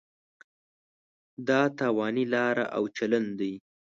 [1.47, 3.53] دا تاواني لاره او چلن دی.